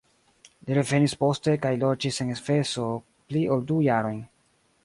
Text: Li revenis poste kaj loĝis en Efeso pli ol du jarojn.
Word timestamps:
Li 0.69 0.77
revenis 0.77 1.13
poste 1.25 1.53
kaj 1.67 1.73
loĝis 1.83 2.19
en 2.25 2.33
Efeso 2.39 2.89
pli 3.29 3.47
ol 3.57 3.63
du 3.73 3.79
jarojn. 3.91 4.19